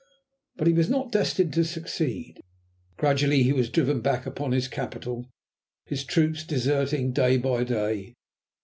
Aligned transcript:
But 0.55 0.65
he 0.65 0.73
was 0.73 0.89
not 0.89 1.11
destined 1.11 1.53
to 1.53 1.63
succeed. 1.63 2.41
Gradually 2.97 3.43
he 3.43 3.53
was 3.53 3.69
driven 3.69 4.01
back 4.01 4.25
upon 4.25 4.51
his 4.51 4.67
Capital, 4.67 5.29
his 5.85 6.03
troops 6.03 6.43
deserting 6.43 7.11
day 7.13 7.37
by 7.37 7.63
day. 7.63 8.15